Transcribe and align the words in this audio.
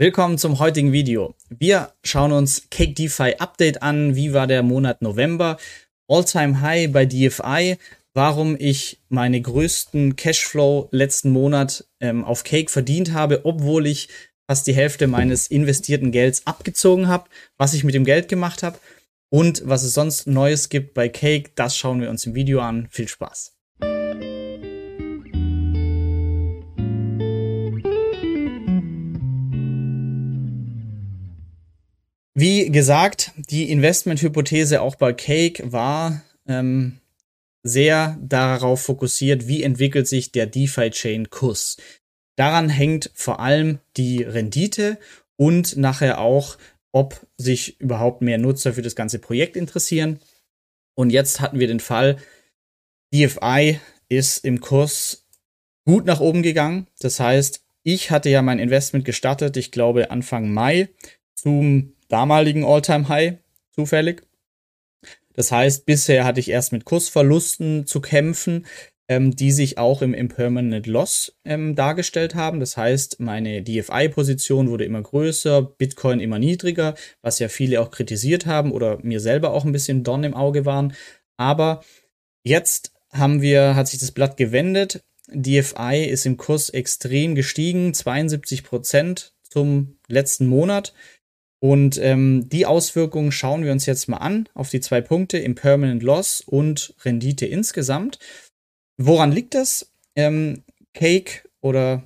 Willkommen 0.00 0.38
zum 0.38 0.58
heutigen 0.58 0.92
Video. 0.92 1.34
Wir 1.50 1.92
schauen 2.02 2.32
uns 2.32 2.70
Cake 2.70 2.94
DeFi 2.94 3.34
Update 3.38 3.82
an. 3.82 4.16
Wie 4.16 4.32
war 4.32 4.46
der 4.46 4.62
Monat 4.62 5.02
November? 5.02 5.58
All-Time 6.08 6.62
High 6.62 6.90
bei 6.90 7.04
DFI. 7.04 7.76
Warum 8.14 8.56
ich 8.58 9.02
meine 9.10 9.42
größten 9.42 10.16
Cashflow 10.16 10.88
letzten 10.90 11.28
Monat 11.32 11.84
ähm, 12.00 12.24
auf 12.24 12.44
Cake 12.44 12.70
verdient 12.70 13.12
habe, 13.12 13.44
obwohl 13.44 13.86
ich 13.86 14.08
fast 14.48 14.66
die 14.66 14.72
Hälfte 14.72 15.06
meines 15.06 15.48
investierten 15.48 16.12
Gelds 16.12 16.46
abgezogen 16.46 17.08
habe, 17.08 17.28
was 17.58 17.74
ich 17.74 17.84
mit 17.84 17.94
dem 17.94 18.06
Geld 18.06 18.28
gemacht 18.28 18.62
habe 18.62 18.78
und 19.28 19.60
was 19.66 19.82
es 19.82 19.92
sonst 19.92 20.26
Neues 20.26 20.70
gibt 20.70 20.94
bei 20.94 21.10
Cake, 21.10 21.50
das 21.56 21.76
schauen 21.76 22.00
wir 22.00 22.08
uns 22.08 22.24
im 22.24 22.34
Video 22.34 22.60
an. 22.60 22.88
Viel 22.90 23.06
Spaß! 23.06 23.59
Wie 32.40 32.70
gesagt, 32.70 33.32
die 33.36 33.70
Investmenthypothese 33.70 34.80
auch 34.80 34.94
bei 34.94 35.12
Cake 35.12 35.72
war 35.72 36.22
ähm, 36.48 36.98
sehr 37.62 38.18
darauf 38.22 38.80
fokussiert, 38.80 39.46
wie 39.46 39.62
entwickelt 39.62 40.08
sich 40.08 40.32
der 40.32 40.46
DeFi-Chain-Kurs. 40.46 41.76
Daran 42.36 42.70
hängt 42.70 43.10
vor 43.12 43.40
allem 43.40 43.78
die 43.98 44.22
Rendite 44.22 44.98
und 45.36 45.76
nachher 45.76 46.18
auch, 46.18 46.56
ob 46.92 47.26
sich 47.36 47.78
überhaupt 47.78 48.22
mehr 48.22 48.38
Nutzer 48.38 48.72
für 48.72 48.80
das 48.80 48.96
ganze 48.96 49.18
Projekt 49.18 49.54
interessieren. 49.54 50.18
Und 50.94 51.10
jetzt 51.10 51.40
hatten 51.42 51.58
wir 51.58 51.66
den 51.66 51.78
Fall, 51.78 52.16
DFI 53.12 53.80
ist 54.08 54.46
im 54.46 54.62
Kurs 54.62 55.26
gut 55.84 56.06
nach 56.06 56.20
oben 56.20 56.42
gegangen. 56.42 56.86
Das 57.00 57.20
heißt, 57.20 57.66
ich 57.82 58.10
hatte 58.10 58.30
ja 58.30 58.40
mein 58.40 58.60
Investment 58.60 59.04
gestartet, 59.04 59.58
ich 59.58 59.72
glaube 59.72 60.10
Anfang 60.10 60.50
Mai 60.50 60.88
zum 61.34 61.92
damaligen 62.10 62.64
All-Time-High 62.64 63.38
zufällig. 63.70 64.22
Das 65.32 65.52
heißt, 65.52 65.86
bisher 65.86 66.24
hatte 66.24 66.40
ich 66.40 66.50
erst 66.50 66.72
mit 66.72 66.84
Kursverlusten 66.84 67.86
zu 67.86 68.00
kämpfen, 68.00 68.66
ähm, 69.08 69.34
die 69.34 69.52
sich 69.52 69.78
auch 69.78 70.02
im 70.02 70.12
Impermanent 70.12 70.86
Loss 70.86 71.36
ähm, 71.44 71.74
dargestellt 71.74 72.34
haben. 72.34 72.60
Das 72.60 72.76
heißt, 72.76 73.20
meine 73.20 73.62
DFI-Position 73.62 74.68
wurde 74.68 74.84
immer 74.84 75.02
größer, 75.02 75.62
Bitcoin 75.62 76.20
immer 76.20 76.38
niedriger, 76.38 76.94
was 77.22 77.38
ja 77.38 77.48
viele 77.48 77.80
auch 77.80 77.90
kritisiert 77.90 78.46
haben 78.46 78.70
oder 78.70 78.98
mir 79.02 79.20
selber 79.20 79.52
auch 79.52 79.64
ein 79.64 79.72
bisschen 79.72 80.04
Dorn 80.04 80.24
im 80.24 80.34
Auge 80.34 80.66
waren. 80.66 80.94
Aber 81.36 81.82
jetzt 82.44 82.92
haben 83.12 83.40
wir, 83.40 83.74
hat 83.74 83.88
sich 83.88 83.98
das 83.98 84.12
Blatt 84.12 84.36
gewendet. 84.36 85.02
DFI 85.32 86.04
ist 86.08 86.26
im 86.26 86.36
Kurs 86.36 86.70
extrem 86.70 87.34
gestiegen, 87.34 87.94
72 87.94 88.62
Prozent 88.62 89.34
zum 89.42 89.96
letzten 90.06 90.46
Monat. 90.46 90.92
Und 91.62 91.98
ähm, 91.98 92.48
die 92.48 92.64
Auswirkungen 92.64 93.32
schauen 93.32 93.64
wir 93.64 93.72
uns 93.72 93.84
jetzt 93.84 94.08
mal 94.08 94.16
an 94.16 94.48
auf 94.54 94.70
die 94.70 94.80
zwei 94.80 95.02
Punkte, 95.02 95.38
Impermanent 95.38 96.02
Loss 96.02 96.40
und 96.40 96.94
Rendite 97.04 97.46
insgesamt. 97.46 98.18
Woran 98.96 99.30
liegt 99.30 99.54
das? 99.54 99.92
Ähm, 100.16 100.64
Cake 100.94 101.48
oder 101.60 102.02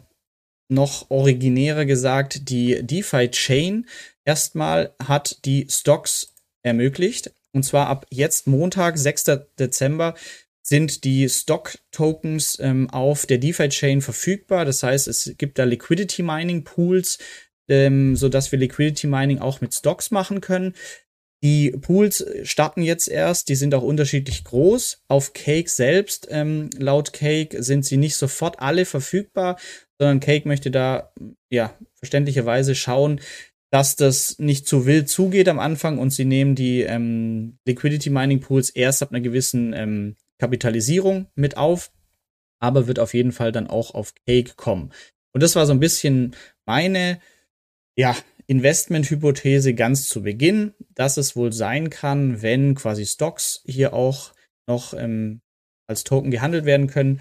noch 0.68 1.10
originärer 1.10 1.84
gesagt, 1.84 2.48
die 2.48 2.84
DeFi-Chain 2.84 3.86
erstmal 4.24 4.94
hat 5.02 5.44
die 5.44 5.66
Stocks 5.70 6.34
ermöglicht. 6.62 7.32
Und 7.52 7.62
zwar 7.64 7.86
ab 7.86 8.06
jetzt 8.10 8.48
Montag, 8.48 8.98
6. 8.98 9.24
Dezember, 9.58 10.14
sind 10.66 11.04
die 11.04 11.28
Stock-Tokens 11.28 12.58
ähm, 12.60 12.88
auf 12.90 13.26
der 13.26 13.38
DeFi-Chain 13.38 14.00
verfügbar. 14.00 14.64
Das 14.64 14.82
heißt, 14.82 15.08
es 15.08 15.34
gibt 15.36 15.58
da 15.58 15.64
Liquidity-Mining-Pools, 15.64 17.18
ähm, 17.68 18.16
sodass 18.16 18.52
wir 18.52 18.58
Liquidity 18.58 19.06
Mining 19.06 19.38
auch 19.38 19.60
mit 19.60 19.74
Stocks 19.74 20.10
machen 20.10 20.40
können. 20.40 20.74
Die 21.42 21.72
Pools 21.72 22.24
starten 22.42 22.82
jetzt 22.82 23.06
erst, 23.06 23.50
die 23.50 23.54
sind 23.54 23.74
auch 23.74 23.82
unterschiedlich 23.82 24.44
groß. 24.44 25.02
Auf 25.08 25.34
Cake 25.34 25.68
selbst, 25.68 26.26
ähm, 26.30 26.70
laut 26.78 27.12
Cake, 27.12 27.62
sind 27.62 27.84
sie 27.84 27.98
nicht 27.98 28.16
sofort 28.16 28.60
alle 28.60 28.86
verfügbar, 28.86 29.58
sondern 29.98 30.20
Cake 30.20 30.48
möchte 30.48 30.70
da, 30.70 31.12
ja, 31.50 31.78
verständlicherweise 31.96 32.74
schauen, 32.74 33.20
dass 33.70 33.96
das 33.96 34.38
nicht 34.38 34.66
zu 34.66 34.86
wild 34.86 35.08
zugeht 35.08 35.48
am 35.48 35.58
Anfang 35.58 35.98
und 35.98 36.10
sie 36.10 36.24
nehmen 36.24 36.54
die 36.54 36.82
ähm, 36.82 37.58
Liquidity 37.66 38.08
Mining 38.08 38.40
Pools 38.40 38.70
erst 38.70 39.02
ab 39.02 39.10
einer 39.10 39.20
gewissen 39.20 39.72
ähm, 39.74 40.16
Kapitalisierung 40.38 41.26
mit 41.34 41.56
auf, 41.56 41.90
aber 42.58 42.86
wird 42.86 42.98
auf 42.98 43.14
jeden 43.14 43.32
Fall 43.32 43.52
dann 43.52 43.66
auch 43.66 43.92
auf 43.92 44.14
Cake 44.26 44.52
kommen. 44.56 44.92
Und 45.32 45.42
das 45.42 45.56
war 45.56 45.66
so 45.66 45.72
ein 45.72 45.80
bisschen 45.80 46.34
meine 46.64 47.18
ja, 47.96 48.16
Investmenthypothese 48.46 49.74
ganz 49.74 50.08
zu 50.08 50.22
Beginn, 50.22 50.74
dass 50.94 51.16
es 51.16 51.34
wohl 51.34 51.52
sein 51.52 51.90
kann, 51.90 52.42
wenn 52.42 52.74
quasi 52.74 53.06
Stocks 53.06 53.62
hier 53.64 53.94
auch 53.94 54.32
noch 54.66 54.94
ähm, 54.94 55.40
als 55.86 56.04
Token 56.04 56.30
gehandelt 56.30 56.64
werden 56.64 56.86
können, 56.86 57.20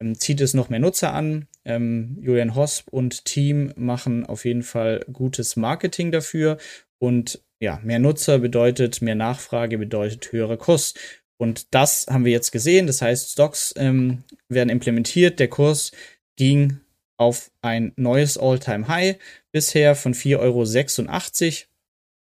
ähm, 0.00 0.18
zieht 0.18 0.40
es 0.40 0.54
noch 0.54 0.68
mehr 0.70 0.78
Nutzer 0.78 1.12
an. 1.12 1.46
Ähm, 1.64 2.18
Julian 2.20 2.54
Hosp 2.54 2.88
und 2.88 3.24
Team 3.24 3.72
machen 3.76 4.26
auf 4.26 4.44
jeden 4.44 4.62
Fall 4.62 5.04
gutes 5.12 5.56
Marketing 5.56 6.10
dafür 6.10 6.58
und 6.98 7.42
ja, 7.60 7.80
mehr 7.84 8.00
Nutzer 8.00 8.40
bedeutet 8.40 9.02
mehr 9.02 9.14
Nachfrage, 9.14 9.78
bedeutet 9.78 10.32
höhere 10.32 10.58
Kurs. 10.58 10.94
Und 11.38 11.74
das 11.74 12.06
haben 12.08 12.24
wir 12.24 12.32
jetzt 12.32 12.50
gesehen. 12.50 12.88
Das 12.88 13.02
heißt, 13.02 13.30
Stocks 13.30 13.72
ähm, 13.76 14.24
werden 14.48 14.68
implementiert. 14.68 15.38
Der 15.38 15.48
Kurs 15.48 15.92
ging 16.36 16.80
auf 17.22 17.52
ein 17.62 17.92
neues 17.96 18.36
All-Time-High 18.36 19.16
bisher 19.52 19.94
von 19.94 20.14
4,86 20.14 20.38
Euro 20.40 20.64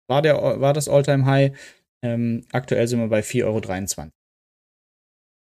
war, 0.09 0.23
der, 0.23 0.61
war 0.61 0.73
das 0.73 0.89
All-Time-High. 0.89 1.53
Ähm, 2.03 2.47
aktuell 2.53 2.87
sind 2.87 3.01
wir 3.01 3.09
bei 3.09 3.21
4,23 3.21 3.45
Euro. 3.45 4.11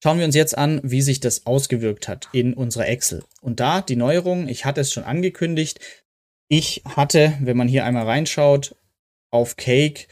Schauen 0.03 0.19
wir 0.19 0.27
uns 0.27 0.35
jetzt 0.35 0.59
an, 0.59 0.81
wie 0.83 1.01
sich 1.01 1.21
das 1.21 1.47
ausgewirkt 1.47 2.09
hat 2.09 2.29
in 2.33 2.55
unserer 2.55 2.89
Excel. 2.89 3.25
Und 3.41 3.61
da 3.61 3.81
die 3.81 3.97
Neuerung, 3.97 4.49
ich 4.49 4.65
hatte 4.65 4.81
es 4.81 4.93
schon 4.93 5.05
angekündigt, 5.05 5.81
ich 6.49 6.83
hatte, 6.85 7.39
wenn 7.41 7.57
man 7.57 7.69
hier 7.69 7.85
einmal 7.85 8.05
reinschaut, 8.05 8.75
auf 9.31 9.57
Cake 9.57 10.07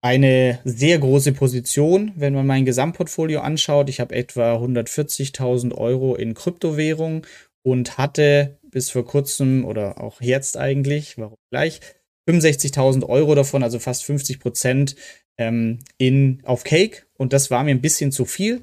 eine 0.00 0.60
sehr 0.64 0.98
große 0.98 1.32
Position, 1.32 2.12
wenn 2.14 2.34
man 2.34 2.46
mein 2.46 2.64
Gesamtportfolio 2.64 3.40
anschaut. 3.40 3.88
Ich 3.88 4.00
habe 4.00 4.14
etwa 4.14 4.56
140.000 4.56 5.74
Euro 5.74 6.14
in 6.14 6.34
Kryptowährung 6.34 7.26
und 7.64 7.98
hatte 7.98 8.58
bis 8.62 8.90
vor 8.90 9.06
kurzem 9.06 9.64
oder 9.64 10.00
auch 10.00 10.20
jetzt 10.20 10.56
eigentlich, 10.56 11.18
warum 11.18 11.36
gleich, 11.50 11.80
65.000 12.28 13.08
Euro 13.08 13.34
davon, 13.34 13.62
also 13.62 13.78
fast 13.78 14.04
50 14.04 14.40
Prozent 14.40 14.96
ähm, 15.38 15.80
in, 15.98 16.40
auf 16.44 16.64
Cake. 16.64 17.06
Und 17.16 17.32
das 17.32 17.50
war 17.50 17.64
mir 17.64 17.70
ein 17.70 17.80
bisschen 17.80 18.12
zu 18.12 18.24
viel. 18.24 18.62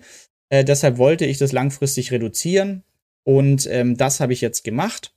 Äh, 0.49 0.63
deshalb 0.63 0.97
wollte 0.97 1.25
ich 1.25 1.37
das 1.37 1.51
langfristig 1.51 2.11
reduzieren. 2.11 2.83
Und 3.23 3.67
ähm, 3.67 3.97
das 3.97 4.19
habe 4.19 4.33
ich 4.33 4.41
jetzt 4.41 4.63
gemacht. 4.63 5.13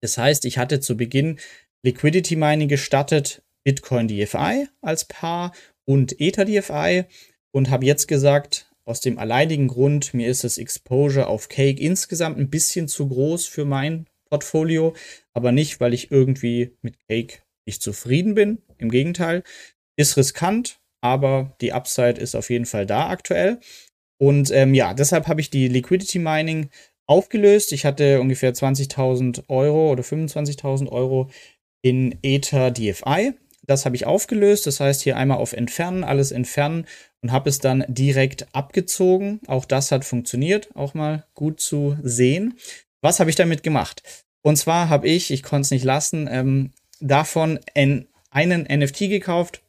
Das 0.00 0.18
heißt, 0.18 0.44
ich 0.44 0.58
hatte 0.58 0.80
zu 0.80 0.96
Beginn 0.96 1.38
Liquidity 1.82 2.36
Mining 2.36 2.68
gestartet, 2.68 3.42
Bitcoin 3.64 4.08
DFI 4.08 4.68
als 4.80 5.04
Paar 5.04 5.52
und 5.86 6.20
Ether 6.20 6.44
DFI 6.44 7.04
und 7.52 7.70
habe 7.70 7.86
jetzt 7.86 8.08
gesagt, 8.08 8.70
aus 8.84 9.00
dem 9.00 9.18
alleinigen 9.18 9.68
Grund, 9.68 10.14
mir 10.14 10.28
ist 10.28 10.44
das 10.44 10.58
Exposure 10.58 11.26
auf 11.26 11.48
Cake 11.48 11.80
insgesamt 11.80 12.38
ein 12.38 12.50
bisschen 12.50 12.88
zu 12.88 13.08
groß 13.08 13.46
für 13.46 13.64
mein 13.64 14.06
Portfolio, 14.28 14.94
aber 15.32 15.52
nicht, 15.52 15.80
weil 15.80 15.94
ich 15.94 16.10
irgendwie 16.10 16.76
mit 16.82 16.96
Cake 17.08 17.38
nicht 17.66 17.82
zufrieden 17.82 18.34
bin. 18.34 18.58
Im 18.78 18.90
Gegenteil, 18.90 19.42
ist 19.96 20.16
riskant, 20.16 20.80
aber 21.00 21.56
die 21.60 21.72
Upside 21.72 22.20
ist 22.20 22.34
auf 22.34 22.50
jeden 22.50 22.66
Fall 22.66 22.86
da 22.86 23.08
aktuell. 23.08 23.60
Und 24.18 24.50
ähm, 24.50 24.74
ja, 24.74 24.94
deshalb 24.94 25.28
habe 25.28 25.40
ich 25.40 25.50
die 25.50 25.68
Liquidity 25.68 26.18
Mining 26.18 26.70
aufgelöst. 27.06 27.72
Ich 27.72 27.84
hatte 27.84 28.20
ungefähr 28.20 28.52
20.000 28.54 29.48
Euro 29.48 29.92
oder 29.92 30.02
25.000 30.02 30.88
Euro 30.90 31.30
in 31.82 32.18
Ether 32.22 32.70
DFI. 32.70 33.34
Das 33.66 33.84
habe 33.84 33.96
ich 33.96 34.06
aufgelöst. 34.06 34.66
Das 34.66 34.80
heißt, 34.80 35.02
hier 35.02 35.16
einmal 35.16 35.38
auf 35.38 35.52
Entfernen, 35.52 36.04
alles 36.04 36.32
entfernen 36.32 36.86
und 37.22 37.32
habe 37.32 37.48
es 37.48 37.58
dann 37.58 37.84
direkt 37.88 38.46
abgezogen. 38.52 39.40
Auch 39.46 39.64
das 39.64 39.90
hat 39.90 40.04
funktioniert, 40.04 40.68
auch 40.74 40.94
mal 40.94 41.24
gut 41.34 41.60
zu 41.60 41.96
sehen. 42.02 42.58
Was 43.00 43.20
habe 43.20 43.30
ich 43.30 43.36
damit 43.36 43.62
gemacht? 43.62 44.02
Und 44.42 44.56
zwar 44.56 44.88
habe 44.90 45.08
ich, 45.08 45.30
ich 45.30 45.42
konnte 45.42 45.62
es 45.62 45.70
nicht 45.70 45.84
lassen, 45.84 46.28
ähm, 46.30 46.72
davon 47.00 47.58
en, 47.74 48.06
einen 48.30 48.62
NFT 48.62 49.10
gekauft. 49.10 49.62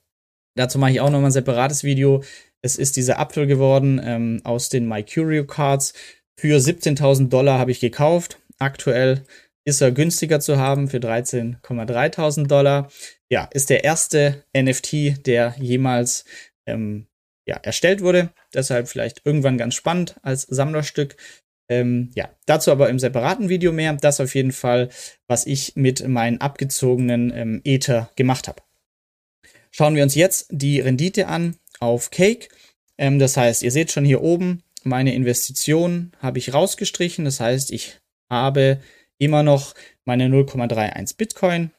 Dazu 0.55 0.79
mache 0.79 0.91
ich 0.91 1.01
auch 1.01 1.09
nochmal 1.09 1.29
ein 1.29 1.33
separates 1.33 1.83
Video. 1.83 2.23
Es 2.61 2.77
ist 2.77 2.95
dieser 2.95 3.19
Apfel 3.19 3.47
geworden 3.47 4.01
ähm, 4.03 4.41
aus 4.43 4.69
den 4.69 4.87
My 4.87 5.03
Curio 5.03 5.45
Cards. 5.45 5.93
Für 6.37 6.57
17.000 6.57 7.29
Dollar 7.29 7.59
habe 7.59 7.71
ich 7.71 7.79
gekauft. 7.79 8.39
Aktuell 8.57 9.23
ist 9.65 9.81
er 9.81 9.91
günstiger 9.91 10.39
zu 10.39 10.57
haben 10.57 10.89
für 10.89 10.97
13,3.000 10.97 12.47
Dollar. 12.47 12.89
Ja, 13.29 13.49
ist 13.51 13.69
der 13.69 13.83
erste 13.83 14.45
NFT, 14.55 15.25
der 15.25 15.55
jemals 15.59 16.25
ähm, 16.67 17.07
ja, 17.47 17.57
erstellt 17.57 18.01
wurde. 18.01 18.31
Deshalb 18.53 18.87
vielleicht 18.87 19.21
irgendwann 19.25 19.57
ganz 19.57 19.75
spannend 19.75 20.15
als 20.21 20.43
Sammlerstück. 20.43 21.15
Ähm, 21.67 22.11
ja, 22.13 22.29
dazu 22.45 22.71
aber 22.71 22.89
im 22.89 22.99
separaten 22.99 23.49
Video 23.49 23.71
mehr. 23.71 23.93
Das 23.93 24.19
auf 24.19 24.35
jeden 24.35 24.51
Fall, 24.51 24.89
was 25.27 25.47
ich 25.47 25.75
mit 25.75 26.07
meinen 26.07 26.39
abgezogenen 26.39 27.31
ähm, 27.35 27.61
Ether 27.63 28.11
gemacht 28.15 28.47
habe. 28.47 28.61
Schauen 29.71 29.95
wir 29.95 30.03
uns 30.03 30.15
jetzt 30.15 30.47
die 30.51 30.79
Rendite 30.79 31.27
an 31.27 31.57
auf 31.79 32.11
Cake. 32.11 32.49
Ähm, 32.97 33.19
das 33.19 33.37
heißt, 33.37 33.63
ihr 33.63 33.71
seht 33.71 33.91
schon 33.91 34.05
hier 34.05 34.21
oben, 34.21 34.63
meine 34.83 35.15
Investition 35.15 36.11
habe 36.19 36.37
ich 36.37 36.53
rausgestrichen. 36.53 37.25
Das 37.25 37.39
heißt, 37.39 37.71
ich 37.71 37.99
habe 38.29 38.79
immer 39.17 39.43
noch 39.43 39.73
meine 40.05 40.27
0,31 40.27 41.17
Bitcoin 41.17 41.71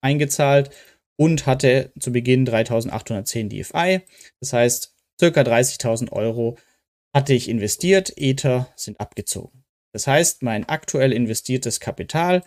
eingezahlt 0.00 0.70
und 1.16 1.46
hatte 1.46 1.92
zu 1.98 2.12
Beginn 2.12 2.44
3810 2.44 3.48
DFI. 3.48 4.02
Das 4.40 4.52
heißt, 4.52 4.94
circa 5.18 5.40
30.000 5.42 6.12
Euro 6.12 6.58
hatte 7.14 7.32
ich 7.32 7.48
investiert, 7.48 8.12
Ether 8.16 8.72
sind 8.76 9.00
abgezogen. 9.00 9.64
Das 9.92 10.06
heißt, 10.06 10.42
mein 10.42 10.68
aktuell 10.68 11.12
investiertes 11.12 11.80
Kapital 11.80 12.42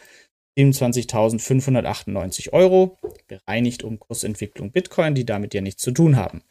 27.598 0.58 2.54
Euro, 2.54 2.98
bereinigt 3.28 3.84
um 3.84 4.00
Kursentwicklung 4.00 4.72
Bitcoin, 4.72 5.16
die 5.16 5.26
damit 5.26 5.54
ja 5.54 5.62
nichts 5.62 5.82
zu 5.82 5.92
tun 5.92 6.16
haben. 6.16 6.44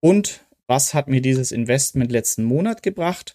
Und 0.00 0.46
was 0.66 0.94
hat 0.94 1.08
mir 1.08 1.20
dieses 1.20 1.52
Investment 1.52 2.12
letzten 2.12 2.44
Monat 2.44 2.82
gebracht? 2.82 3.34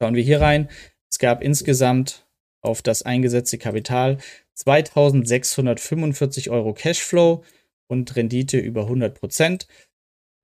Schauen 0.00 0.14
wir 0.14 0.22
hier 0.22 0.40
rein. 0.40 0.68
Es 1.10 1.18
gab 1.18 1.42
insgesamt 1.42 2.26
auf 2.60 2.82
das 2.82 3.02
eingesetzte 3.02 3.58
Kapital 3.58 4.18
2645 4.54 6.50
Euro 6.50 6.74
Cashflow 6.74 7.44
und 7.88 8.14
Rendite 8.16 8.58
über 8.58 8.82
100 8.82 9.18
Prozent. 9.18 9.66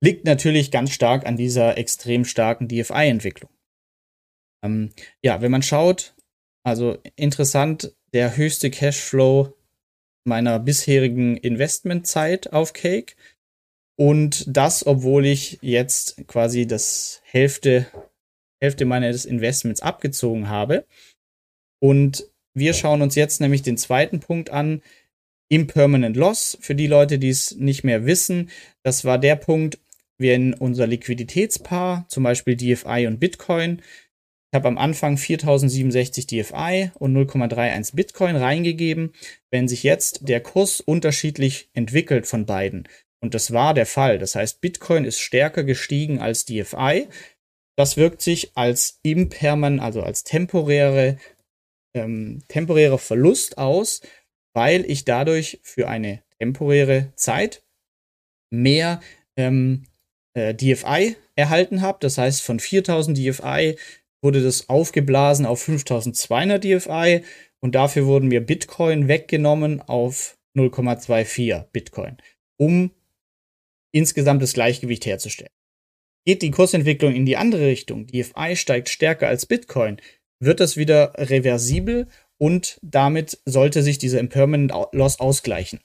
Liegt 0.01 0.25
natürlich 0.25 0.71
ganz 0.71 0.91
stark 0.91 1.25
an 1.25 1.35
dieser 1.37 1.77
extrem 1.77 2.25
starken 2.25 2.67
DFI-Entwicklung. 2.67 3.51
Ähm, 4.63 4.91
ja, 5.21 5.41
wenn 5.41 5.51
man 5.51 5.63
schaut, 5.63 6.15
also 6.63 6.97
interessant, 7.15 7.95
der 8.13 8.37
höchste 8.37 8.69
Cashflow 8.69 9.53
meiner 10.25 10.59
bisherigen 10.59 11.37
Investmentzeit 11.37 12.53
auf 12.53 12.73
Cake. 12.73 13.15
Und 13.97 14.45
das, 14.47 14.85
obwohl 14.85 15.25
ich 15.25 15.59
jetzt 15.61 16.25
quasi 16.27 16.65
das 16.65 17.21
Hälfte, 17.25 17.87
Hälfte 18.61 18.85
meines 18.85 19.25
Investments 19.25 19.81
abgezogen 19.81 20.47
habe. 20.47 20.85
Und 21.81 22.29
wir 22.59 22.73
schauen 22.73 23.01
uns 23.01 23.15
jetzt 23.15 23.41
nämlich 23.41 23.61
den 23.61 23.77
zweiten 23.77 24.19
Punkt 24.19 24.49
an, 24.49 24.81
Impermanent 25.49 26.15
Loss. 26.15 26.57
Für 26.61 26.75
die 26.75 26.87
Leute, 26.87 27.17
die 27.17 27.29
es 27.29 27.55
nicht 27.55 27.83
mehr 27.83 28.05
wissen, 28.05 28.49
das 28.83 29.03
war 29.03 29.17
der 29.17 29.35
Punkt, 29.35 29.79
wenn 30.17 30.53
unser 30.53 30.85
Liquiditätspaar, 30.85 32.05
zum 32.09 32.23
Beispiel 32.23 32.55
DFI 32.55 33.07
und 33.07 33.19
Bitcoin, 33.19 33.81
ich 34.51 34.57
habe 34.57 34.67
am 34.67 34.79
Anfang 34.79 35.17
4067 35.17 36.25
DFI 36.25 36.91
und 36.97 37.15
0,31 37.15 37.95
Bitcoin 37.95 38.35
reingegeben. 38.35 39.13
Wenn 39.51 39.67
sich 39.67 39.83
jetzt 39.83 40.27
der 40.27 40.41
Kurs 40.41 40.81
unterschiedlich 40.81 41.69
entwickelt 41.73 42.25
von 42.25 42.47
beiden, 42.47 42.87
und 43.21 43.35
das 43.35 43.51
war 43.51 43.75
der 43.75 43.85
Fall, 43.85 44.17
das 44.17 44.33
heißt, 44.33 44.59
Bitcoin 44.59 45.05
ist 45.05 45.19
stärker 45.19 45.63
gestiegen 45.63 46.19
als 46.19 46.45
DFI, 46.45 47.07
das 47.75 47.95
wirkt 47.95 48.21
sich 48.21 48.51
als 48.55 48.99
impermanent, 49.03 49.81
also 49.81 50.01
als 50.01 50.23
temporäre 50.23 51.17
ähm, 51.93 52.43
temporärer 52.47 52.97
Verlust 52.97 53.57
aus, 53.57 54.01
weil 54.53 54.89
ich 54.89 55.05
dadurch 55.05 55.59
für 55.63 55.87
eine 55.87 56.23
temporäre 56.39 57.13
Zeit 57.15 57.63
mehr 58.51 59.01
ähm, 59.37 59.85
äh, 60.33 60.53
DFI 60.53 61.15
erhalten 61.35 61.81
habe. 61.81 61.99
Das 62.01 62.17
heißt, 62.17 62.41
von 62.41 62.59
4000 62.59 63.17
DFI 63.17 63.77
wurde 64.21 64.43
das 64.43 64.69
aufgeblasen 64.69 65.45
auf 65.45 65.61
5200 65.63 66.63
DFI 66.63 67.23
und 67.61 67.75
dafür 67.75 68.05
wurden 68.05 68.27
mir 68.27 68.41
Bitcoin 68.41 69.07
weggenommen 69.07 69.81
auf 69.81 70.37
0,24 70.57 71.65
Bitcoin, 71.71 72.17
um 72.57 72.91
insgesamt 73.93 74.41
das 74.41 74.53
Gleichgewicht 74.53 75.05
herzustellen. 75.05 75.51
Geht 76.25 76.41
die 76.41 76.51
Kursentwicklung 76.51 77.15
in 77.15 77.25
die 77.25 77.37
andere 77.37 77.65
Richtung, 77.65 78.07
DFI 78.07 78.55
steigt 78.55 78.89
stärker 78.89 79.27
als 79.27 79.45
Bitcoin, 79.45 80.01
wird 80.39 80.59
das 80.59 80.77
wieder 80.77 81.13
reversibel 81.17 82.07
und 82.37 82.79
damit 82.81 83.39
sollte 83.45 83.83
sich 83.83 83.97
dieser 83.97 84.19
Impermanent 84.19 84.73
Loss 84.91 85.19
ausgleichen. 85.19 85.79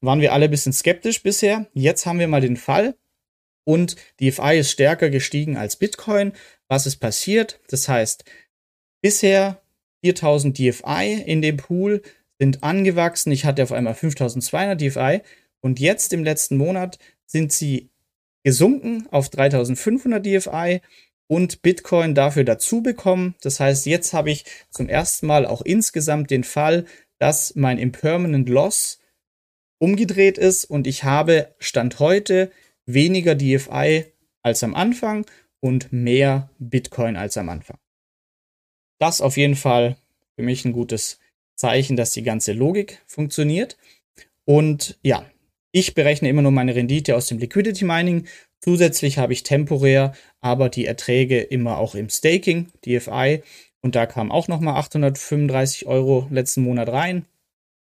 Waren 0.00 0.20
wir 0.20 0.32
alle 0.32 0.44
ein 0.44 0.50
bisschen 0.50 0.72
skeptisch 0.72 1.22
bisher. 1.22 1.66
Jetzt 1.74 2.06
haben 2.06 2.18
wir 2.18 2.28
mal 2.28 2.40
den 2.40 2.56
Fall 2.56 2.96
und 3.64 3.96
DFI 4.20 4.58
ist 4.58 4.70
stärker 4.70 5.10
gestiegen 5.10 5.56
als 5.56 5.76
Bitcoin. 5.76 6.32
Was 6.68 6.86
ist 6.86 6.96
passiert? 6.96 7.60
Das 7.68 7.88
heißt, 7.88 8.24
bisher 9.02 9.60
4000 10.04 10.56
DFI 10.56 11.22
in 11.26 11.42
dem 11.42 11.56
Pool 11.56 12.02
sind 12.38 12.62
angewachsen. 12.62 13.32
Ich 13.32 13.44
hatte 13.44 13.62
auf 13.62 13.72
einmal 13.72 13.94
5200 13.94 14.80
DFI 14.80 15.22
und 15.60 15.80
jetzt 15.80 16.12
im 16.12 16.22
letzten 16.22 16.56
Monat 16.56 16.98
sind 17.26 17.52
sie 17.52 17.90
gesunken 18.44 19.08
auf 19.10 19.28
3500 19.28 20.24
DFI 20.24 20.80
und 21.28 21.62
Bitcoin 21.62 22.14
dafür 22.14 22.44
dazu 22.44 22.82
bekommen. 22.82 23.34
Das 23.40 23.60
heißt, 23.60 23.86
jetzt 23.86 24.12
habe 24.12 24.30
ich 24.30 24.44
zum 24.70 24.88
ersten 24.88 25.26
Mal 25.26 25.46
auch 25.46 25.62
insgesamt 25.62 26.30
den 26.30 26.44
Fall, 26.44 26.86
dass 27.18 27.54
mein 27.54 27.78
Impermanent 27.78 28.48
Loss 28.48 29.00
umgedreht 29.78 30.38
ist 30.38 30.64
und 30.64 30.86
ich 30.86 31.04
habe 31.04 31.54
Stand 31.58 31.98
heute 31.98 32.50
weniger 32.86 33.34
DFI 33.34 34.06
als 34.42 34.62
am 34.62 34.74
Anfang 34.74 35.26
und 35.60 35.92
mehr 35.92 36.50
Bitcoin 36.58 37.16
als 37.16 37.36
am 37.36 37.48
Anfang. 37.48 37.78
Das 38.98 39.20
auf 39.20 39.36
jeden 39.36 39.56
Fall 39.56 39.96
für 40.36 40.42
mich 40.42 40.64
ein 40.64 40.72
gutes 40.72 41.18
Zeichen, 41.56 41.96
dass 41.96 42.12
die 42.12 42.22
ganze 42.22 42.52
Logik 42.52 43.02
funktioniert. 43.06 43.76
Und 44.44 44.98
ja, 45.02 45.28
ich 45.72 45.94
berechne 45.94 46.28
immer 46.28 46.42
nur 46.42 46.52
meine 46.52 46.74
Rendite 46.74 47.16
aus 47.16 47.26
dem 47.26 47.38
Liquidity 47.38 47.84
Mining 47.84 48.26
Zusätzlich 48.60 49.18
habe 49.18 49.32
ich 49.32 49.42
temporär 49.42 50.12
aber 50.40 50.68
die 50.68 50.86
Erträge 50.86 51.40
immer 51.40 51.78
auch 51.78 51.94
im 51.94 52.08
Staking, 52.08 52.68
DFI. 52.84 53.42
Und 53.80 53.94
da 53.94 54.06
kam 54.06 54.32
auch 54.32 54.48
nochmal 54.48 54.76
835 54.76 55.86
Euro 55.86 56.26
letzten 56.30 56.62
Monat 56.62 56.88
rein. 56.88 57.26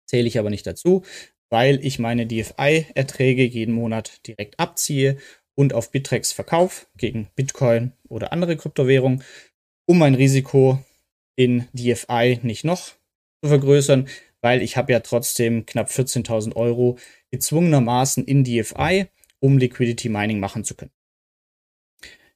Zähle 0.06 0.27
ich 0.27 0.39
aber 0.39 0.50
nicht 0.50 0.68
dazu, 0.68 1.04
weil 1.50 1.83
ich 1.86 2.00
meine 2.00 2.25
DFI-Erträge 2.25 3.44
jeden 3.44 3.74
Monat 3.74 4.25
direkt 4.27 4.59
abziehe 4.59 5.18
und 5.56 5.74
auf 5.74 5.92
Bittrex 5.92 6.31
verkaufe 6.31 6.86
gegen 6.98 7.30
Bitcoin 7.36 7.94
oder 8.07 8.31
andere 8.31 8.57
Kryptowährungen, 8.57 9.24
um 9.86 9.98
mein 9.98 10.15
Risiko 10.15 10.80
in 11.36 11.68
DFI 11.74 12.39
nicht 12.44 12.63
noch 12.63 12.94
zu 13.42 13.50
vergrößern, 13.50 14.07
weil 14.42 14.62
ich 14.62 14.77
habe 14.77 14.92
ja 14.92 15.00
trotzdem 15.00 15.65
knapp 15.65 15.89
14.000 15.89 16.56
Euro 16.56 16.98
gezwungenermaßen 17.31 18.25
in 18.25 18.43
DFI 18.43 19.08
um 19.39 19.58
Liquidity 19.58 20.10
Mining 20.10 20.39
machen 20.39 20.63
zu 20.63 20.75
können. 20.75 20.91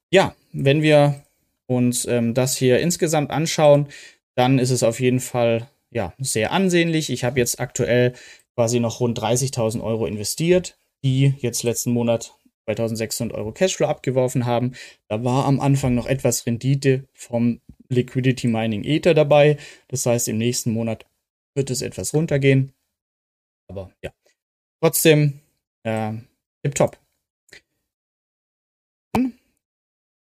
Ja, 0.10 0.36
wenn 0.52 0.82
wir 0.82 1.24
uns 1.68 2.06
ähm, 2.06 2.34
das 2.34 2.58
hier 2.58 2.80
insgesamt 2.80 3.32
anschauen, 3.32 3.88
dann 4.36 4.60
ist 4.60 4.72
es 4.72 4.84
auf 4.84 5.00
jeden 5.00 5.20
Fall 5.20 5.70
ja 5.90 6.14
sehr 6.20 6.52
ansehnlich. 6.52 7.10
Ich 7.10 7.24
habe 7.24 7.40
jetzt 7.40 7.60
aktuell 7.60 8.14
quasi 8.56 8.80
noch 8.80 9.00
rund 9.00 9.18
30.000 9.20 9.82
Euro 9.82 10.06
investiert, 10.06 10.78
die 11.04 11.34
jetzt 11.40 11.64
letzten 11.64 11.92
Monat 11.92 12.34
2600 12.66 13.38
Euro 13.38 13.52
Cashflow 13.52 13.88
abgeworfen 13.88 14.46
haben. 14.46 14.74
Da 15.08 15.24
war 15.24 15.46
am 15.46 15.60
Anfang 15.60 15.96
noch 15.96 16.06
etwas 16.06 16.46
Rendite 16.46 17.08
vom 17.14 17.62
Liquidity 17.90 18.48
Mining 18.48 18.84
Ether 18.84 19.14
dabei. 19.14 19.58
Das 19.88 20.06
heißt, 20.06 20.28
im 20.28 20.38
nächsten 20.38 20.72
Monat 20.72 21.06
wird 21.56 21.70
es 21.70 21.82
etwas 21.82 22.14
runtergehen. 22.14 22.74
Aber 23.68 23.92
ja, 24.04 24.12
trotzdem 24.82 25.42
äh, 25.84 26.14
Tipptopp. 26.64 26.98
Dann 29.14 29.34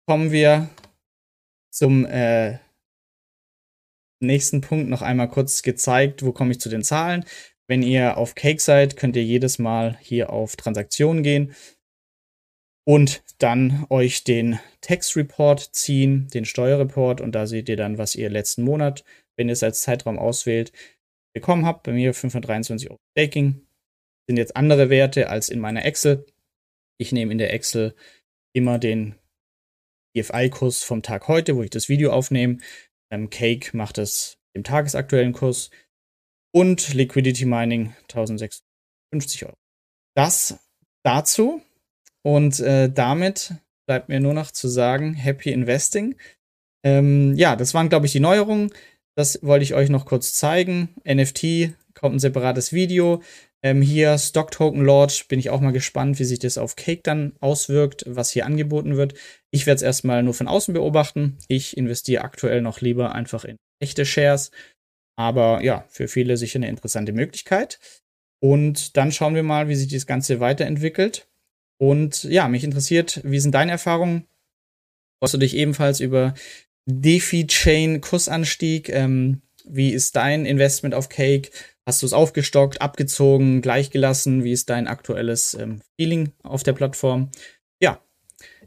kommen 0.08 0.32
wir 0.32 0.70
zum 1.72 2.06
äh, 2.06 2.60
nächsten 4.20 4.62
Punkt 4.62 4.89
noch 4.89 5.01
einmal 5.01 5.29
kurz 5.29 5.62
gezeigt, 5.62 6.24
wo 6.24 6.32
komme 6.32 6.51
ich 6.51 6.60
zu 6.60 6.70
den 6.70 6.84
Zahlen. 6.84 7.25
Wenn 7.67 7.84
ihr 7.84 8.17
auf 8.17 8.36
Cake 8.36 8.62
seid, 8.62 8.96
könnt 8.96 9.15
ihr 9.15 9.24
jedes 9.24 9.60
Mal 9.60 9.98
hier 10.00 10.32
auf 10.32 10.56
Transaktionen 10.56 11.22
gehen 11.22 11.53
und 12.88 13.22
dann 13.39 13.86
euch 13.89 14.24
den 14.24 14.60
Tax 14.79 15.17
Report 15.17 15.60
ziehen, 15.75 16.29
den 16.34 16.46
Steuerreport 16.46 17.20
und 17.20 17.34
da 17.34 17.46
seht 17.46 17.67
ihr 17.67 17.75
dann, 17.75 17.98
was 17.98 18.15
ihr 18.15 18.29
letzten 18.29 18.63
Monat, 18.63 19.03
wenn 19.36 19.50
ihr 19.50 19.53
es 19.53 19.63
als 19.63 19.82
Zeitraum 19.82 20.17
auswählt, 20.17 20.72
bekommen 21.34 21.65
habt. 21.65 21.84
Bei 21.84 21.91
mir 21.91 22.13
523 22.13 22.89
Euro 22.89 23.00
Staking, 23.12 23.66
sind 24.27 24.38
jetzt 24.38 24.55
andere 24.55 24.89
Werte 24.89 25.29
als 25.29 25.50
in 25.50 25.60
meiner 25.60 25.86
Excel. 25.86 26.25
Ich 27.00 27.12
nehme 27.12 27.31
in 27.31 27.38
der 27.38 27.53
Excel 27.53 27.96
immer 28.53 28.79
den 28.79 29.15
DFI-Kurs 30.15 30.84
vom 30.84 31.01
Tag 31.01 31.27
heute, 31.27 31.55
wo 31.55 31.63
ich 31.63 31.69
das 31.69 31.89
Video 31.89 32.12
aufnehme. 32.12 32.57
Ähm, 33.12 33.29
Cake 33.29 33.75
macht 33.75 33.98
es 33.98 34.38
im 34.53 34.63
tagesaktuellen 34.63 35.34
Kurs. 35.34 35.69
Und 36.53 36.93
Liquidity 36.93 37.46
Mining 37.46 37.93
1650 38.03 39.46
Euro. 39.46 39.55
Das 40.15 40.60
dazu. 41.03 41.62
Und 42.24 42.60
äh, 42.60 42.91
damit 42.91 43.53
bleibt 43.86 44.10
mir 44.10 44.19
nur 44.19 44.34
noch 44.34 44.51
zu 44.51 44.67
sagen, 44.67 45.13
Happy 45.13 45.51
Investing. 45.51 46.15
Ähm, 46.84 47.36
ja, 47.36 47.55
das 47.55 47.74
waren, 47.74 47.89
glaube 47.89 48.05
ich, 48.05 48.12
die 48.12 48.19
Neuerungen. 48.19 48.74
Das 49.15 49.41
wollte 49.43 49.63
ich 49.63 49.74
euch 49.74 49.89
noch 49.89 50.05
kurz 50.05 50.34
zeigen. 50.34 50.96
NFT 51.07 51.74
kommt 51.93 52.15
ein 52.15 52.19
separates 52.19 52.74
Video. 52.74 53.22
Ähm, 53.67 53.81
hier 53.81 54.17
Stock 54.17 54.51
Token 54.51 54.86
Launch 54.86 55.27
bin 55.27 55.39
ich 55.39 55.50
auch 55.50 55.59
mal 55.59 55.74
gespannt, 55.74 56.19
wie 56.19 56.24
sich 56.24 56.39
das 56.39 56.57
auf 56.57 56.77
Cake 56.77 57.01
dann 57.03 57.36
auswirkt, 57.41 58.05
was 58.07 58.31
hier 58.31 58.45
angeboten 58.45 58.95
wird. 58.95 59.13
Ich 59.51 59.65
werde 59.65 59.77
es 59.77 59.81
erstmal 59.81 60.24
nur 60.24 60.33
von 60.33 60.47
außen 60.47 60.74
beobachten. 60.74 61.38
Ich 61.50 61.75
investiere 61.75 62.24
aktuell 62.24 62.62
noch 62.62 62.79
lieber 62.79 63.13
einfach 63.13 63.43
in 63.43 63.57
echte 63.81 64.05
Shares. 64.05 64.51
Aber 65.17 65.62
ja, 65.63 65.83
für 65.89 66.07
viele 66.07 66.38
sicher 66.38 66.59
eine 66.59 66.69
interessante 66.69 67.12
Möglichkeit. 67.12 67.79
Und 68.41 68.95
dann 68.95 69.12
schauen 69.12 69.36
wir 69.36 69.43
mal, 69.43 69.67
wie 69.67 69.75
sich 69.75 69.89
das 69.89 70.07
Ganze 70.07 70.39
weiterentwickelt. 70.39 71.27
Und 71.77 72.24
ja, 72.24 72.47
mich 72.47 72.63
interessiert, 72.63 73.19
wie 73.25 73.39
sind 73.41 73.53
deine 73.53 73.74
Erfahrungen? 73.74 74.27
Hast 75.21 75.33
du 75.33 75.39
dich 75.39 75.57
ebenfalls 75.57 76.00
über 76.00 76.36
DeFi-Chain 76.86 78.00
Kursanstieg? 78.00 78.88
Ähm, 78.89 79.41
wie 79.65 79.89
ist 79.89 80.15
dein 80.15 80.45
Investment 80.45 80.95
auf 80.95 81.09
Cake? 81.09 81.51
Hast 81.88 82.01
du 82.01 82.06
es 82.06 82.12
aufgestockt, 82.12 82.82
abgezogen, 82.82 83.62
gleichgelassen? 83.62 84.44
Wie 84.44 84.51
ist 84.51 84.70
dein 84.70 84.88
aktuelles 84.88 85.53
ähm, 85.53 85.79
Feeling 85.96 86.34
auf 86.44 86.63
der 86.63 86.74
Plattform? 86.74 87.32
Ja, 87.82 88.01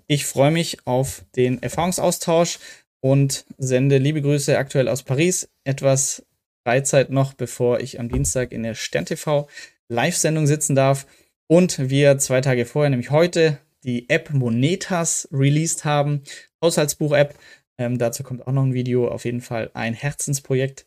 ich 0.06 0.24
freue 0.24 0.50
mich 0.50 0.86
auf 0.86 1.26
den 1.36 1.62
Erfahrungsaustausch 1.62 2.58
und 3.00 3.44
sende 3.58 3.98
liebe 3.98 4.22
Grüße 4.22 4.56
aktuell 4.56 4.88
aus 4.88 5.02
Paris. 5.02 5.50
Etwas 5.64 6.24
Freizeit 6.66 7.10
noch, 7.10 7.34
bevor 7.34 7.80
ich 7.80 8.00
am 8.00 8.08
Dienstag 8.08 8.52
in 8.52 8.62
der 8.62 8.74
Stern 8.74 9.04
TV 9.04 9.50
Live-Sendung 9.90 10.46
sitzen 10.46 10.74
darf. 10.74 11.06
Und 11.46 11.90
wir 11.90 12.16
zwei 12.16 12.40
Tage 12.40 12.64
vorher, 12.64 12.88
nämlich 12.88 13.10
heute, 13.10 13.58
die 13.84 14.08
App 14.08 14.30
Monetas 14.30 15.28
released 15.30 15.84
haben. 15.84 16.22
Haushaltsbuch-App. 16.64 17.34
Ähm, 17.76 17.98
dazu 17.98 18.22
kommt 18.22 18.46
auch 18.46 18.52
noch 18.52 18.62
ein 18.62 18.72
Video. 18.72 19.08
Auf 19.08 19.26
jeden 19.26 19.42
Fall 19.42 19.70
ein 19.74 19.92
Herzensprojekt. 19.92 20.86